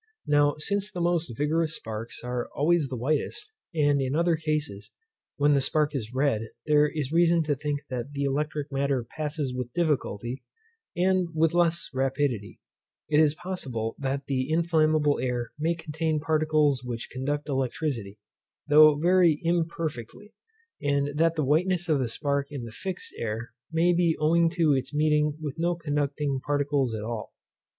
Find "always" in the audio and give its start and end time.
2.55-2.87